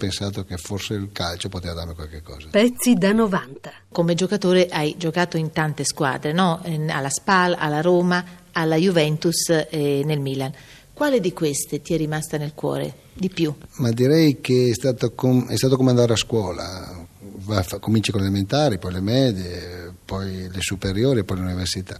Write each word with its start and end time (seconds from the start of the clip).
pensato 0.00 0.44
che 0.44 0.56
forse 0.56 0.94
il 0.94 1.10
calcio 1.12 1.50
poteva 1.50 1.74
darmi 1.74 1.94
qualche 1.94 2.22
cosa. 2.22 2.48
Pezzi 2.50 2.94
da 2.94 3.12
90. 3.12 3.70
Come 3.92 4.14
giocatore 4.14 4.66
hai 4.68 4.94
giocato 4.96 5.36
in 5.36 5.52
tante 5.52 5.84
squadre, 5.84 6.32
no? 6.32 6.62
alla 6.88 7.10
Spal, 7.10 7.54
alla 7.58 7.82
Roma, 7.82 8.24
alla 8.52 8.76
Juventus 8.76 9.50
e 9.50 10.00
nel 10.06 10.20
Milan. 10.20 10.50
Quale 10.94 11.20
di 11.20 11.34
queste 11.34 11.82
ti 11.82 11.92
è 11.92 11.98
rimasta 11.98 12.38
nel 12.38 12.52
cuore 12.54 12.94
di 13.12 13.28
più? 13.28 13.54
Ma 13.76 13.90
direi 13.90 14.40
che 14.40 14.70
è 14.70 14.74
stato, 14.74 15.12
com- 15.12 15.48
è 15.48 15.56
stato 15.56 15.76
come 15.76 15.90
andare 15.90 16.14
a 16.14 16.16
scuola. 16.16 17.06
Va, 17.20 17.64
cominci 17.78 18.10
con 18.10 18.22
le 18.22 18.26
elementari, 18.26 18.78
poi 18.78 18.92
le 18.92 19.00
medie, 19.00 19.92
poi 20.02 20.48
le 20.50 20.60
superiori 20.60 21.20
e 21.20 21.24
poi 21.24 21.36
l'università. 21.36 21.98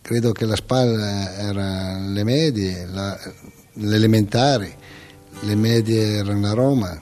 Credo 0.00 0.32
che 0.32 0.44
la 0.44 0.56
SPAL 0.56 0.96
era 1.38 1.98
le 1.98 2.24
medie, 2.24 2.86
la, 2.86 3.18
le 3.72 3.96
elementari, 3.96 4.74
le 5.40 5.54
medie 5.54 6.16
erano 6.16 6.46
a 6.48 6.52
Roma, 6.52 7.00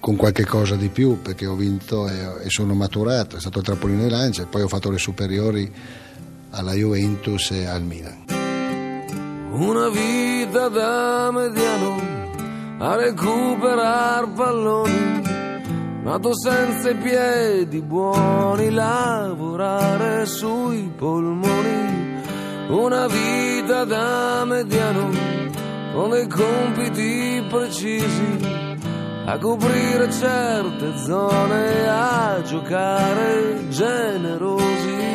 con 0.00 0.16
qualche 0.16 0.44
cosa 0.44 0.74
di 0.74 0.88
più 0.88 1.22
perché 1.22 1.46
ho 1.46 1.54
vinto 1.54 2.08
e, 2.08 2.44
e 2.44 2.50
sono 2.50 2.74
maturato, 2.74 3.36
è 3.36 3.40
stato 3.40 3.60
il 3.60 3.64
trampolino 3.64 4.02
di 4.02 4.10
lancia 4.10 4.42
e 4.42 4.46
poi 4.46 4.62
ho 4.62 4.68
fatto 4.68 4.90
le 4.90 4.98
superiori 4.98 5.72
alla 6.50 6.72
Juventus 6.72 7.52
e 7.52 7.66
al 7.66 7.82
Milan. 7.82 8.24
Una 9.52 9.88
vita 9.88 10.68
da 10.68 11.30
mediano 11.30 12.00
a 12.78 12.96
recuperare 12.96 14.26
palloni, 14.34 15.22
nato 16.02 16.30
senza 16.36 16.90
i 16.90 16.96
piedi 16.96 17.80
buoni, 17.80 18.70
lavorare 18.70 20.26
sui 20.26 20.90
polmoni. 20.96 22.20
Una 22.70 23.06
vita 23.06 23.84
da 23.84 24.44
mediano 24.44 25.31
con 25.92 26.10
dei 26.10 26.26
compiti 26.26 27.44
precisi 27.48 28.70
a 29.24 29.38
coprire 29.38 30.10
certe 30.10 30.96
zone, 30.96 31.88
a 31.88 32.42
giocare 32.42 33.68
generosi 33.68 35.12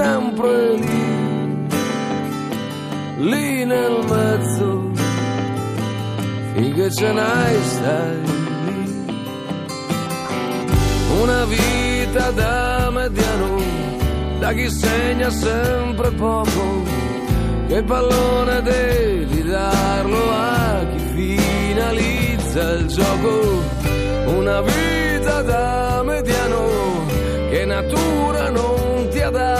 sempre 0.00 0.76
lì, 0.76 1.66
lì 3.18 3.64
nel 3.64 4.04
mezzo, 4.08 4.90
finché 6.54 6.90
ce 6.92 7.12
n'hai 7.12 7.62
stai 7.62 8.20
lì. 8.66 9.04
Una 11.20 11.44
vita 11.44 12.30
da 12.30 12.90
mediano, 12.90 13.56
da 14.38 14.52
chi 14.52 14.70
segna 14.70 15.30
sempre 15.30 16.10
poco, 16.12 16.89
che 17.70 17.84
pallone 17.84 18.62
devi 18.62 19.44
darlo 19.44 20.30
a 20.32 20.84
chi 20.90 20.98
finalizza 21.14 22.72
il 22.72 22.86
gioco. 22.88 23.62
Una 24.26 24.60
vita 24.60 25.42
da 25.42 26.02
mediano, 26.02 27.06
che 27.48 27.64
natura 27.64 28.50
non 28.50 29.08
dato, 29.30 29.59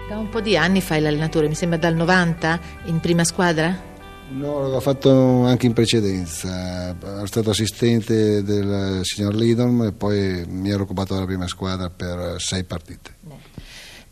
Da 0.09 0.17
un 0.17 0.29
po' 0.29 0.41
di 0.41 0.57
anni 0.57 0.81
fai 0.81 1.01
l'allenatore, 1.01 1.49
mi 1.49 1.57
sembra 1.57 1.77
dal 1.77 1.97
90 1.97 2.61
in 2.85 3.01
prima 3.01 3.25
squadra? 3.25 3.95
No, 4.29 4.69
l'ho 4.69 4.81
fatto 4.81 5.43
anche 5.45 5.67
in 5.67 5.73
precedenza, 5.73 6.97
ero 7.01 7.27
stato 7.27 7.51
assistente 7.51 8.45
del 8.45 9.01
signor 9.03 9.35
Lidom 9.35 9.83
e 9.85 9.93
poi 9.93 10.45
mi 10.47 10.71
ero 10.71 10.85
occupato 10.85 11.15
della 11.15 11.27
prima 11.27 11.49
squadra 11.49 11.91
per 11.91 12.37
sei 12.39 12.63
partite. 12.63 13.15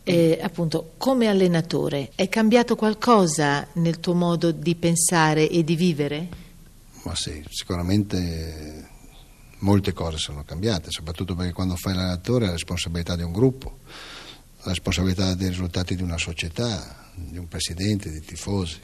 Eh, 0.03 0.39
appunto, 0.41 0.91
come 0.97 1.27
allenatore, 1.27 2.11
è 2.15 2.27
cambiato 2.27 2.75
qualcosa 2.75 3.65
nel 3.73 3.99
tuo 4.01 4.13
modo 4.13 4.51
di 4.51 4.75
pensare 4.75 5.49
e 5.49 5.63
di 5.63 5.75
vivere? 5.75 6.43
Ma 7.05 7.15
sì, 7.15 7.43
sicuramente 7.49 8.89
molte 9.59 9.93
cose 9.93 10.17
sono 10.17 10.43
cambiate, 10.43 10.89
soprattutto 10.89 11.35
perché 11.35 11.53
quando 11.53 11.75
fai 11.75 11.93
l'allenatore 11.93 12.45
hai 12.45 12.49
la 12.49 12.55
responsabilità 12.55 13.15
di 13.15 13.21
un 13.21 13.31
gruppo, 13.31 13.77
la 14.63 14.71
responsabilità 14.71 15.35
dei 15.35 15.49
risultati 15.49 15.95
di 15.95 16.01
una 16.01 16.17
società, 16.17 17.11
di 17.13 17.37
un 17.37 17.47
presidente, 17.47 18.09
di 18.09 18.21
tifosi. 18.21 18.79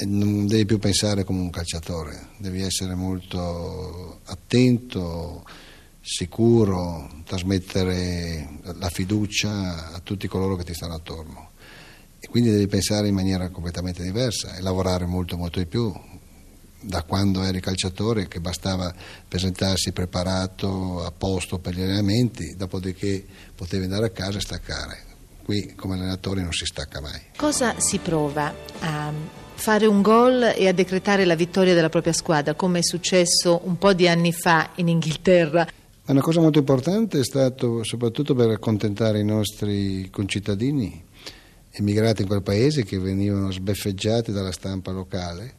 E 0.00 0.06
non 0.06 0.46
devi 0.48 0.64
più 0.64 0.78
pensare 0.78 1.22
come 1.22 1.40
un 1.40 1.50
calciatore, 1.50 2.30
devi 2.36 2.62
essere 2.62 2.96
molto 2.96 4.20
attento, 4.24 5.44
sicuro, 6.00 7.22
trasmettere 7.24 8.58
la 8.76 8.88
fiducia 8.90 9.92
a 9.92 10.00
tutti 10.00 10.26
coloro 10.26 10.56
che 10.56 10.64
ti 10.64 10.74
stanno 10.74 10.94
attorno. 10.94 11.50
E 12.18 12.26
quindi 12.26 12.50
devi 12.50 12.66
pensare 12.66 13.06
in 13.06 13.14
maniera 13.14 13.50
completamente 13.50 14.02
diversa 14.02 14.56
e 14.56 14.62
lavorare 14.62 15.06
molto 15.06 15.36
molto 15.36 15.60
di 15.60 15.66
più, 15.66 15.92
da 16.80 17.02
quando 17.02 17.42
eri 17.42 17.60
calciatore 17.60 18.28
che 18.28 18.40
bastava 18.40 18.92
presentarsi 19.26 19.92
preparato 19.92 21.04
a 21.04 21.10
posto 21.10 21.58
per 21.58 21.74
gli 21.74 21.82
allenamenti, 21.82 22.54
dopodiché 22.56 23.24
potevi 23.54 23.84
andare 23.84 24.06
a 24.06 24.10
casa 24.10 24.38
e 24.38 24.40
staccare. 24.40 25.02
Qui 25.44 25.74
come 25.74 25.94
allenatore 25.94 26.42
non 26.42 26.52
si 26.52 26.66
stacca 26.66 27.00
mai. 27.00 27.20
Cosa 27.36 27.78
si 27.80 27.98
prova 27.98 28.54
a 28.80 29.12
fare 29.54 29.86
un 29.86 30.02
gol 30.02 30.54
e 30.54 30.68
a 30.68 30.72
decretare 30.72 31.24
la 31.24 31.34
vittoria 31.34 31.74
della 31.74 31.88
propria 31.88 32.12
squadra, 32.12 32.54
come 32.54 32.78
è 32.78 32.82
successo 32.82 33.62
un 33.64 33.76
po' 33.76 33.92
di 33.92 34.06
anni 34.06 34.32
fa 34.32 34.70
in 34.76 34.88
Inghilterra? 34.88 35.66
Una 36.06 36.20
cosa 36.20 36.40
molto 36.40 36.58
importante 36.58 37.20
è 37.20 37.24
stato 37.24 37.82
soprattutto 37.82 38.34
per 38.34 38.50
accontentare 38.50 39.20
i 39.20 39.24
nostri 39.24 40.08
concittadini 40.10 41.04
emigrati 41.70 42.22
in 42.22 42.28
quel 42.28 42.42
paese 42.42 42.84
che 42.84 42.98
venivano 42.98 43.50
sbeffeggiati 43.50 44.32
dalla 44.32 44.52
stampa 44.52 44.90
locale 44.90 45.54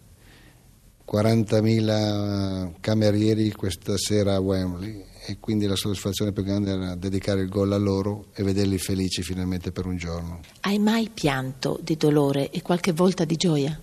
40.000 1.11 2.73
camerieri 2.79 3.51
questa 3.51 3.97
sera 3.97 4.35
a 4.35 4.39
Wembley 4.39 5.03
e 5.25 5.37
quindi 5.39 5.65
la 5.65 5.75
soddisfazione 5.75 6.31
più 6.31 6.43
grande 6.43 6.71
era 6.71 6.95
dedicare 6.95 7.41
il 7.41 7.49
gol 7.49 7.71
a 7.73 7.77
loro 7.77 8.27
e 8.33 8.43
vederli 8.43 8.77
felici 8.77 9.23
finalmente 9.23 9.71
per 9.71 9.85
un 9.85 9.97
giorno. 9.97 10.41
Hai 10.61 10.77
mai 10.77 11.09
pianto 11.11 11.79
di 11.81 11.97
dolore 11.97 12.51
e 12.51 12.61
qualche 12.61 12.93
volta 12.93 13.25
di 13.25 13.35
gioia? 13.35 13.79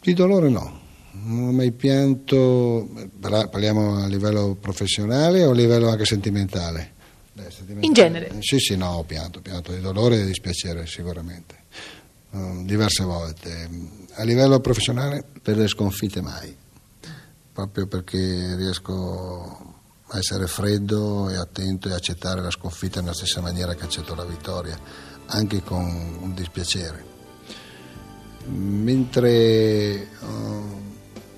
Di 0.00 0.14
dolore 0.14 0.48
no, 0.48 0.80
non 1.12 1.48
ho 1.48 1.52
mai 1.52 1.72
pianto, 1.72 2.88
parliamo 3.20 3.96
a 3.96 4.06
livello 4.08 4.56
professionale 4.60 5.44
o 5.44 5.50
a 5.52 5.54
livello 5.54 5.88
anche 5.88 6.04
sentimentale? 6.04 6.92
Beh, 7.32 7.50
sentimentale. 7.50 7.86
In 7.86 7.92
genere? 7.92 8.36
Sì, 8.40 8.58
sì, 8.58 8.76
no, 8.76 8.90
ho 8.90 9.04
pianto, 9.04 9.40
pianto 9.40 9.72
di 9.72 9.80
dolore 9.80 10.16
e 10.16 10.18
di 10.20 10.26
dispiacere 10.26 10.86
sicuramente. 10.86 11.60
Um, 12.30 12.64
diverse 12.64 13.04
volte. 13.04 13.68
A 14.14 14.24
livello 14.24 14.60
professionale? 14.60 15.24
Per 15.40 15.56
le 15.56 15.66
sconfitte 15.66 16.20
mai, 16.20 16.54
proprio 17.50 17.86
perché 17.86 18.54
riesco 18.56 19.74
a 20.06 20.18
essere 20.18 20.46
freddo 20.46 21.30
e 21.30 21.36
attento 21.36 21.88
e 21.88 21.94
accettare 21.94 22.42
la 22.42 22.50
sconfitta 22.50 23.00
nella 23.00 23.14
stessa 23.14 23.40
maniera 23.40 23.74
che 23.74 23.84
accetto 23.84 24.14
la 24.14 24.26
vittoria, 24.26 24.78
anche 25.28 25.62
con 25.62 25.82
un 26.20 26.34
dispiacere. 26.34 27.04
Mentre 28.48 30.08
uh, 30.20 30.26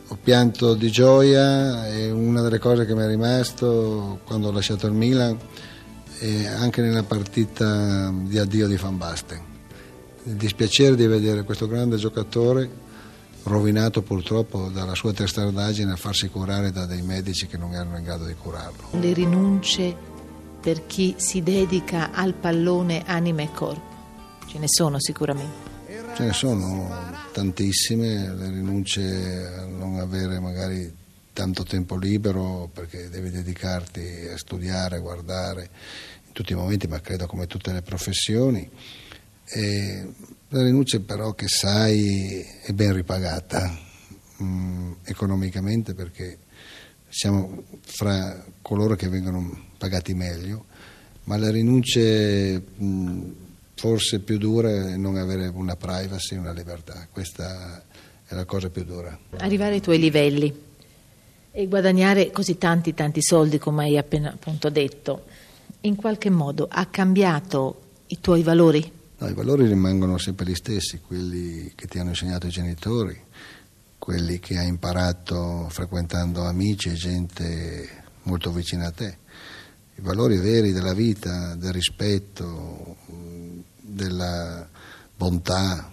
ho 0.09 0.19
pianto 0.21 0.75
di 0.75 0.91
gioia 0.91 1.87
e 1.87 2.11
una 2.11 2.43
delle 2.43 2.59
cose 2.59 2.87
che 2.87 2.95
mi 2.97 3.05
è 3.05 3.07
rimasto 3.07 4.19
quando 4.25 4.49
ho 4.49 4.53
lasciato 4.53 4.89
il 4.89 4.95
Milan 4.95 5.39
è 6.19 6.47
anche 6.47 6.81
nella 6.83 7.05
partita 7.05 8.13
di 8.13 8.37
addio 8.39 8.67
di 8.67 8.77
Van 8.77 8.97
Basten 8.97 9.54
il 10.25 10.35
dispiacere 10.35 10.97
di 10.97 11.07
vedere 11.07 11.43
questo 11.43 11.67
grande 11.67 11.97
giocatore 11.97 12.83
rovinato 13.45 14.03
purtroppo 14.03 14.69
dalla 14.69 14.95
sua 14.95 15.13
testardaggine 15.13 15.93
a 15.93 15.97
farsi 15.97 16.29
curare 16.29 16.71
da 16.71 16.87
dei 16.87 17.03
medici 17.03 17.47
che 17.47 17.59
non 17.59 17.75
erano 17.75 17.99
in 17.99 18.05
grado 18.05 18.25
di 18.25 18.35
curarlo. 18.35 18.89
Le 18.99 19.13
rinunce 19.13 19.95
per 20.61 20.87
chi 20.87 21.15
si 21.19 21.43
dedica 21.43 22.13
al 22.13 22.33
pallone 22.33 23.03
anima 23.05 23.43
e 23.43 23.51
corpo, 23.53 24.47
ce 24.47 24.59
ne 24.59 24.67
sono 24.67 24.99
sicuramente. 24.99 25.73
Ce 26.17 26.25
ne 26.25 26.33
sono 26.33 26.91
tantissime, 27.33 28.35
le 28.35 28.49
rinunce 28.49 29.47
a 29.59 29.67
non 29.67 29.99
avere 29.99 30.39
magari 30.39 30.91
tanto 31.35 31.65
tempo 31.65 31.97
libero 31.97 32.71
perché 32.73 33.11
devi 33.11 33.31
dedicarti 33.31 34.29
a 34.33 34.39
studiare, 34.39 34.97
a 34.97 35.01
guardare 35.01 35.69
tutti 36.33 36.53
i 36.53 36.57
momenti, 36.57 36.87
ma 36.87 37.01
credo 37.01 37.27
come 37.27 37.47
tutte 37.47 37.73
le 37.73 37.83
professioni. 37.83 38.71
E 39.47 40.07
la 40.49 40.63
rinuncia 40.63 41.01
però 41.01 41.33
che 41.33 41.49
sai 41.49 42.45
è 42.63 42.73
ben 42.73 42.93
ripagata 42.93 43.77
mh, 44.37 44.45
mm, 44.45 44.93
economicamente 45.05 45.95
perché 45.95 46.39
siamo 47.09 47.65
fra 47.81 48.45
coloro 48.63 48.97
che 48.97 49.09
vengono 49.09 49.67
pagati 49.79 50.15
meglio, 50.15 50.65
ma 51.25 51.37
la 51.37 51.51
rinuncia 51.51 52.01
mh, 52.01 52.85
mm, 52.85 53.31
forse 53.75 54.21
più 54.21 54.39
dura 54.39 54.71
è 54.71 54.97
non 54.97 55.17
avere 55.17 55.47
una 55.49 55.77
privacy, 55.77 56.37
una 56.37 56.53
libertà, 56.53 57.07
questa 57.11 57.83
è 58.27 58.35
la 58.35 58.45
cosa 58.45 58.71
più 58.71 58.85
dura. 58.85 59.17
Arrivare 59.39 59.75
ai 59.75 59.81
tuoi 59.81 59.99
livelli 59.99 60.53
e 61.51 61.67
guadagnare 61.69 62.31
così 62.31 62.59
tanti 62.59 62.95
tanti 62.95 63.23
soldi 63.23 63.59
come 63.59 63.85
hai 63.85 63.99
appena 63.99 64.33
appunto 64.33 64.71
detto, 64.71 65.25
in 65.83 65.97
qualche 65.97 66.31
modo 66.31 66.67
ha 66.71 66.87
cambiato 66.87 67.81
i 68.07 68.19
tuoi 68.21 68.43
valori? 68.43 69.03
No, 69.17 69.29
i 69.29 69.35
valori 69.35 69.67
rimangono 69.69 70.19
sempre 70.19 70.45
gli 70.45 70.57
stessi, 70.57 71.01
quelli 71.01 71.73
che 71.77 71.87
ti 71.87 71.99
hanno 71.99 72.09
insegnato 72.11 72.49
i 72.49 72.51
genitori, 72.51 73.23
quelli 73.97 74.41
che 74.41 74.59
hai 74.59 74.67
imparato 74.67 75.69
frequentando 75.71 76.43
amici 76.45 76.89
e 76.89 76.95
gente 76.95 78.03
molto 78.25 78.51
vicina 78.51 78.89
a 78.89 78.91
te. 78.91 79.19
I 79.95 80.01
valori 80.01 80.37
veri 80.39 80.73
della 80.73 80.95
vita, 80.95 81.55
del 81.55 81.73
rispetto, 81.73 82.97
della 83.81 84.69
bontà, 85.17 85.93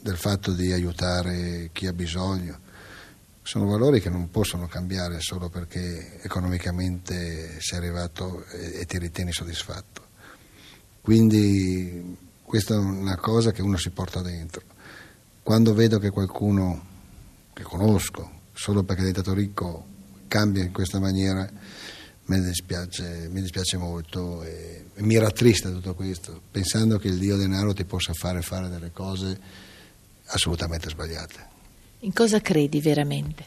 del 0.00 0.16
fatto 0.16 0.52
di 0.52 0.72
aiutare 0.72 1.70
chi 1.72 1.86
ha 1.86 1.92
bisogno. 1.92 2.58
Sono 3.42 3.66
valori 3.66 4.00
che 4.00 4.10
non 4.10 4.30
possono 4.30 4.66
cambiare 4.66 5.20
solo 5.20 5.48
perché 5.48 6.20
economicamente 6.22 7.60
sei 7.60 7.78
arrivato 7.78 8.44
e, 8.46 8.84
ti 8.84 8.98
ritieni 8.98 9.32
soddisfatto. 9.32 10.07
Quindi 11.08 12.18
questa 12.42 12.74
è 12.74 12.76
una 12.76 13.16
cosa 13.16 13.50
che 13.50 13.62
uno 13.62 13.78
si 13.78 13.88
porta 13.88 14.20
dentro. 14.20 14.60
Quando 15.42 15.72
vedo 15.72 15.98
che 15.98 16.10
qualcuno 16.10 16.84
che 17.54 17.62
conosco, 17.62 18.30
solo 18.52 18.82
perché 18.82 19.00
è 19.00 19.06
diventato 19.06 19.32
ricco, 19.32 19.86
cambia 20.28 20.62
in 20.62 20.70
questa 20.70 20.98
maniera, 20.98 21.50
mi 22.26 22.40
dispiace, 22.42 23.26
mi 23.32 23.40
dispiace 23.40 23.78
molto 23.78 24.42
e, 24.42 24.84
mi 24.96 25.16
rattrista 25.16 25.70
tutto 25.70 25.94
questo, 25.94 26.42
pensando 26.50 26.98
che 26.98 27.08
il 27.08 27.16
Dio 27.16 27.38
denaro 27.38 27.72
ti 27.72 27.86
possa 27.86 28.12
fare 28.12 28.42
fare 28.42 28.68
delle 28.68 28.92
cose 28.92 29.40
assolutamente 30.26 30.90
sbagliate. 30.90 31.46
In 32.00 32.12
cosa 32.12 32.42
credi 32.42 32.82
veramente? 32.82 33.44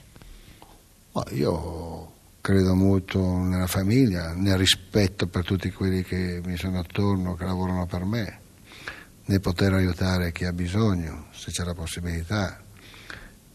Oh, 1.12 1.26
io 1.30 1.91
credo 2.52 2.76
molto 2.76 3.38
nella 3.38 3.66
famiglia, 3.66 4.34
nel 4.34 4.58
rispetto 4.58 5.28
per 5.28 5.46
tutti 5.46 5.72
quelli 5.72 6.04
che 6.04 6.42
mi 6.44 6.58
sono 6.58 6.80
attorno, 6.80 7.34
che 7.36 7.46
lavorano 7.46 7.86
per 7.86 8.04
me, 8.04 8.40
nel 9.28 9.40
poter 9.40 9.72
aiutare 9.72 10.34
chi 10.34 10.44
ha 10.44 10.52
bisogno, 10.52 11.28
se 11.32 11.50
c'è 11.52 11.64
la 11.64 11.74
possibilità, 11.74 12.62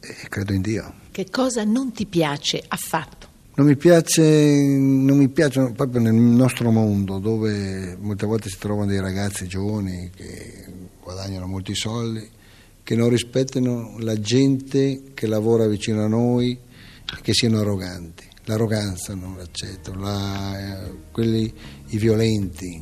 e 0.01 0.29
credo 0.31 0.55
in 0.55 0.63
Dio. 0.63 0.95
Che 1.11 1.29
cosa 1.29 1.63
non 1.65 1.93
ti 1.93 2.07
piace 2.07 2.65
affatto? 2.67 3.29
Non 3.57 3.67
mi 3.67 3.77
piace, 3.77 4.23
non 4.23 5.19
mi 5.19 5.29
piace 5.29 5.73
proprio 5.73 6.01
nel 6.01 6.15
nostro 6.15 6.71
mondo 6.71 7.19
dove 7.19 7.99
molte 8.01 8.25
volte 8.25 8.49
si 8.49 8.57
trovano 8.57 8.87
dei 8.87 9.01
ragazzi 9.01 9.47
giovani 9.47 10.11
che 10.15 10.65
guadagnano 11.03 11.47
molti 11.47 11.75
soldi, 11.75 12.27
che 12.83 12.97
non 12.97 13.11
rispettano 13.11 13.97
la 13.99 14.19
gente 14.19 15.13
che 15.13 15.27
lavora 15.27 15.67
vicino 15.67 16.03
a 16.03 16.09
noi 16.09 16.53
e 16.53 17.21
che 17.21 17.35
siano 17.35 17.61
arroganti. 17.61 18.25
L'arroganza 18.49 19.15
non 19.15 19.37
l'accetto, 19.37 19.93
la, 19.95 20.59
eh, 20.59 20.93
quelli, 21.11 21.53
i 21.89 21.99
violenti, 21.99 22.81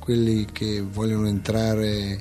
quelli 0.00 0.44
che 0.50 0.82
vogliono 0.82 1.28
entrare 1.28 2.20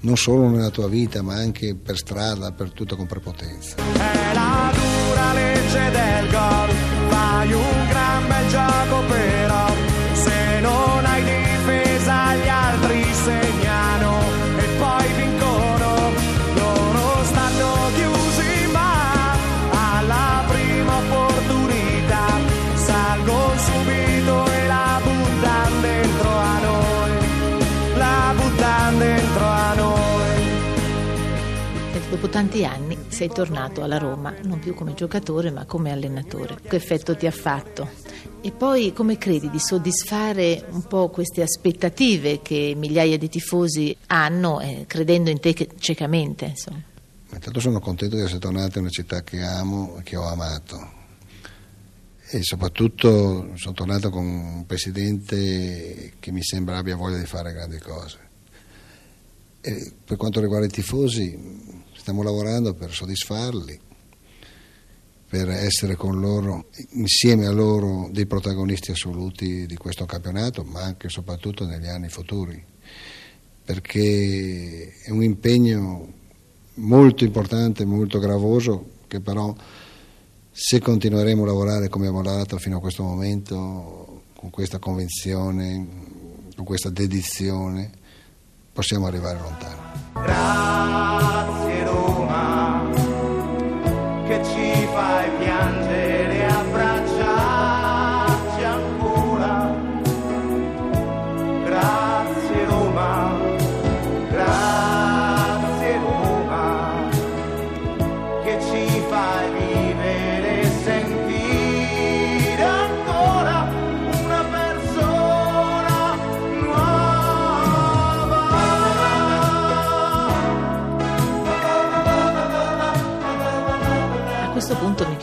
non 0.00 0.16
solo 0.16 0.48
nella 0.48 0.70
tua 0.70 0.88
vita 0.88 1.20
ma 1.20 1.34
anche 1.34 1.74
per 1.74 1.98
strada, 1.98 2.52
per 2.52 2.72
tutto 2.72 2.96
con 2.96 3.06
prepotenza. 3.06 3.76
È 3.76 4.32
la 4.32 4.72
dura 4.72 5.32
legge 5.34 5.90
del 5.90 6.30
gol, 6.30 6.70
fai 7.10 7.52
un 7.52 7.88
gran 7.88 8.26
bel 8.26 8.39
Dopo 32.20 32.34
tanti 32.34 32.66
anni 32.66 32.98
sei 33.08 33.28
tornato 33.28 33.82
alla 33.82 33.96
Roma, 33.96 34.34
non 34.42 34.58
più 34.58 34.74
come 34.74 34.92
giocatore 34.92 35.50
ma 35.50 35.64
come 35.64 35.90
allenatore. 35.90 36.58
Che 36.60 36.76
effetto 36.76 37.16
ti 37.16 37.26
ha 37.26 37.30
fatto? 37.30 37.88
E 38.42 38.50
poi 38.50 38.92
come 38.92 39.16
credi 39.16 39.48
di 39.48 39.58
soddisfare 39.58 40.66
un 40.68 40.82
po' 40.82 41.08
queste 41.08 41.40
aspettative 41.40 42.42
che 42.42 42.74
migliaia 42.76 43.16
di 43.16 43.30
tifosi 43.30 43.96
hanno, 44.08 44.60
eh, 44.60 44.84
credendo 44.86 45.30
in 45.30 45.40
te 45.40 45.66
ciecamente? 45.78 46.44
Insomma. 46.44 46.82
Intanto 47.32 47.58
sono 47.58 47.80
contento 47.80 48.16
di 48.16 48.22
essere 48.22 48.38
tornato 48.38 48.76
in 48.76 48.84
una 48.84 48.90
città 48.90 49.22
che 49.22 49.40
amo 49.40 49.96
e 49.96 50.02
che 50.02 50.16
ho 50.16 50.28
amato. 50.28 50.92
E 52.28 52.42
soprattutto 52.42 53.52
sono 53.54 53.74
tornato 53.74 54.10
con 54.10 54.26
un 54.26 54.66
presidente 54.66 56.12
che 56.20 56.32
mi 56.32 56.42
sembra 56.42 56.76
abbia 56.76 56.96
voglia 56.96 57.16
di 57.16 57.24
fare 57.24 57.54
grandi 57.54 57.78
cose. 57.78 58.18
E 59.62 59.92
per 60.04 60.18
quanto 60.18 60.40
riguarda 60.40 60.66
i 60.66 60.70
tifosi, 60.70 61.78
stiamo 62.10 62.28
lavorando 62.28 62.74
per 62.74 62.92
soddisfarli, 62.92 63.78
per 65.28 65.48
essere 65.48 65.94
con 65.94 66.18
loro, 66.18 66.66
insieme 66.94 67.46
a 67.46 67.52
loro, 67.52 68.08
dei 68.10 68.26
protagonisti 68.26 68.90
assoluti 68.90 69.64
di 69.64 69.76
questo 69.76 70.06
campionato, 70.06 70.64
ma 70.64 70.82
anche 70.82 71.06
e 71.06 71.10
soprattutto 71.10 71.64
negli 71.64 71.86
anni 71.86 72.08
futuri, 72.08 72.60
perché 73.64 74.92
è 75.04 75.10
un 75.10 75.22
impegno 75.22 76.12
molto 76.74 77.22
importante, 77.22 77.84
molto 77.84 78.18
gravoso, 78.18 78.84
che 79.06 79.20
però 79.20 79.54
se 80.50 80.80
continueremo 80.80 81.44
a 81.44 81.46
lavorare 81.46 81.88
come 81.88 82.08
abbiamo 82.08 82.24
lavorato 82.24 82.58
fino 82.58 82.78
a 82.78 82.80
questo 82.80 83.04
momento, 83.04 84.22
con 84.34 84.50
questa 84.50 84.80
convinzione, 84.80 85.86
con 86.56 86.64
questa 86.64 86.90
dedizione, 86.90 87.88
possiamo 88.72 89.06
arrivare 89.06 89.38
lontano. 89.38 91.49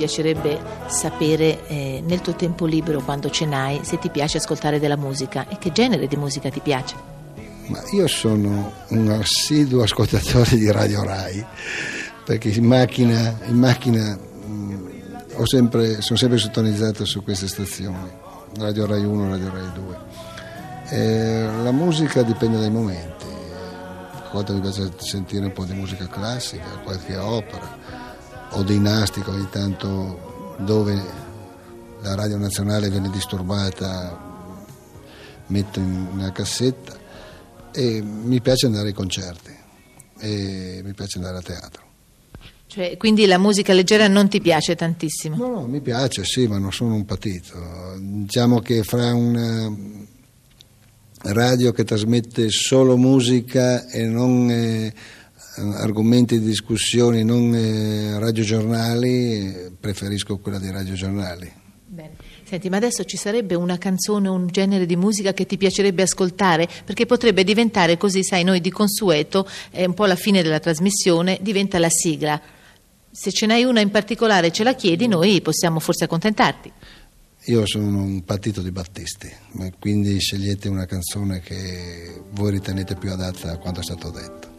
Piacerebbe 0.08 0.58
sapere 0.88 1.68
eh, 1.68 2.02
nel 2.06 2.22
tuo 2.22 2.34
tempo 2.34 2.66
libero, 2.66 3.02
quando 3.02 3.30
ce 3.30 3.46
n'hai, 3.46 3.82
se 3.84 4.00
ti 4.00 4.10
piace 4.10 4.38
ascoltare 4.38 4.80
della 4.80 4.96
musica 4.96 5.50
e 5.50 5.58
che 5.60 5.74
genere 5.74 6.08
di 6.08 6.16
musica 6.16 6.50
ti 6.50 6.62
piace. 6.62 6.96
Ma 7.68 7.82
io 7.92 8.08
sono 8.08 8.72
un 8.88 9.10
assiduo 9.10 9.84
ascoltatore 9.84 10.56
di 10.56 10.72
Radio 10.72 11.04
Rai, 11.04 11.46
perché 12.24 12.48
in 12.48 12.64
macchina, 12.64 13.38
in 13.48 13.58
macchina 13.58 14.16
mh, 14.16 14.90
ho 15.34 15.46
sempre, 15.46 16.02
sono 16.02 16.18
sempre 16.18 16.40
sintonizzato 16.40 17.04
su 17.04 17.22
queste 17.22 17.50
stazioni, 17.50 18.10
Radio 18.58 18.86
Rai 18.86 19.04
1, 19.04 19.30
Radio 19.30 19.52
Rai 19.52 19.72
2. 19.74 19.98
E 20.90 21.50
la 21.64 21.72
musica 21.72 22.22
dipende 22.22 22.60
dai 22.60 22.72
momenti, 22.72 23.26
a 23.26 24.30
volte 24.32 24.54
mi 24.54 24.62
piace 24.62 24.90
sentire 25.00 25.44
un 25.44 25.52
po' 25.52 25.66
di 25.66 25.74
musica 25.74 26.08
classica, 26.08 26.80
qualche 26.82 27.18
opera, 27.18 28.07
o 28.52 28.64
dei 28.64 28.80
Nastic 28.80 29.28
ogni 29.28 29.48
tanto 29.50 30.56
dove 30.60 31.26
la 32.02 32.16
radio 32.16 32.38
nazionale 32.38 32.90
viene 32.90 33.10
disturbata, 33.10 34.26
metto 35.48 35.80
in 35.80 36.08
una 36.12 36.32
cassetta 36.32 36.98
e 37.72 38.02
mi 38.02 38.42
piace 38.42 38.66
andare 38.66 38.88
ai 38.88 38.94
concerti 38.94 39.56
e 40.20 40.82
mi 40.84 40.94
piace 40.94 41.18
andare 41.18 41.38
a 41.38 41.42
teatro. 41.42 41.86
Cioè, 42.68 42.98
quindi 42.98 43.26
la 43.26 43.38
musica 43.38 43.74
leggera 43.74 44.08
non 44.08 44.28
ti 44.28 44.42
piace 44.42 44.76
tantissimo? 44.76 45.36
No, 45.36 45.48
no, 45.48 45.68
mi 45.68 45.80
piace, 45.80 46.26
sì, 46.26 46.48
ma 46.48 46.58
non 46.58 46.72
sono 46.74 46.96
un 46.96 47.06
patito. 47.06 47.96
Diciamo 47.98 48.60
che 48.60 48.84
fra 48.84 49.14
una 49.14 49.72
radio 51.22 51.72
che 51.72 51.84
trasmette 51.84 52.50
solo 52.50 52.98
musica 52.98 53.88
e 53.88 54.06
non 54.06 54.50
eh, 54.52 54.94
argomenti 55.58 56.40
di 56.40 56.46
discussione, 56.46 57.24
non 57.24 57.54
eh, 57.54 58.20
radiogiornali, 58.20 59.76
preferisco 59.80 60.38
quella 60.38 60.60
dei 60.60 60.72
radiogiornali. 60.72 61.52
Bene. 61.86 62.16
Senti, 62.44 62.70
ma 62.70 62.78
adesso 62.78 63.04
ci 63.04 63.18
sarebbe 63.18 63.56
una 63.56 63.78
canzone, 63.78 64.30
un 64.30 64.48
genere 64.48 64.86
di 64.86 64.96
musica 64.96 65.34
che 65.34 65.46
ti 65.46 65.58
piacerebbe 65.58 66.04
ascoltare? 66.04 66.68
Perché 66.86 67.06
potrebbe 67.06 67.44
diventare 67.44 67.98
così, 67.98 68.24
sai, 68.24 68.44
noi 68.44 68.62
di 68.62 68.72
consueto, 68.72 69.46
è 69.70 69.84
un 69.84 69.94
po' 69.94 70.06
la 70.06 70.16
fine 70.16 70.42
della 70.42 70.60
trasmissione, 70.60 71.40
diventa 71.42 71.78
la 71.78 71.90
sigla. 71.90 72.42
Se 73.12 73.32
ce 73.32 73.46
n'hai 73.48 73.64
una 73.64 73.82
in 73.82 73.90
particolare 73.90 74.52
ce 74.52 74.64
la 74.64 74.76
chiedi, 74.76 75.08
noi 75.08 75.42
possiamo 75.42 75.80
forse 75.80 76.06
accontentarti. 76.06 76.72
Io 77.46 77.66
sono 77.66 78.02
un 78.02 78.24
partito 78.24 78.62
di 78.62 78.72
Battisti, 78.72 79.30
quindi 79.80 80.20
scegliete 80.20 80.68
una 80.68 80.86
canzone 80.86 81.40
che 81.40 82.22
voi 82.32 82.52
ritenete 82.52 82.96
più 82.96 83.12
adatta 83.12 83.52
a 83.52 83.58
quanto 83.58 83.80
è 83.80 83.84
stato 83.84 84.10
detto. 84.10 84.57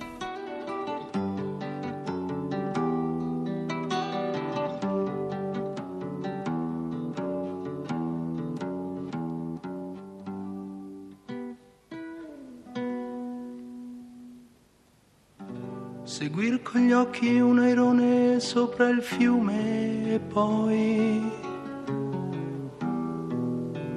Seguir 16.19 16.59
con 16.63 16.85
gli 16.85 16.91
occhi 16.91 17.39
un 17.39 17.61
airone 17.61 18.41
sopra 18.41 18.89
il 18.89 19.03
fiume 19.03 20.15
e 20.15 20.19
poi 20.19 21.23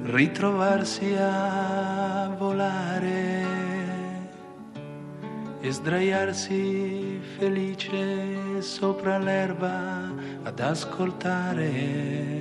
ritrovarsi 0.04 1.16
a 1.18 2.32
volare 2.38 3.44
e 5.62 5.72
sdraiarsi 5.72 7.18
felice 7.38 8.62
sopra 8.62 9.18
l'erba 9.18 10.08
ad 10.44 10.60
ascoltare 10.60 12.40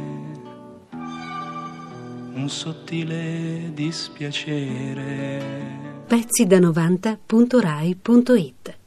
un 2.36 2.48
sottile 2.50 3.72
dispiacere. 3.74 5.42
Pezzi 6.06 6.46
da 6.46 6.60
90.rai.it 6.60 8.80